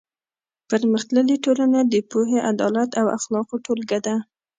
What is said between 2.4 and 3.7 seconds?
عدالت او اخلاقو